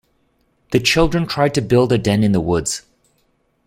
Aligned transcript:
The 0.71 0.79
children 0.79 1.27
tried 1.27 1.53
to 1.53 1.61
build 1.61 1.91
a 1.91 1.99
den 1.99 2.23
in 2.23 2.31
the 2.31 2.41
woods 2.41 2.81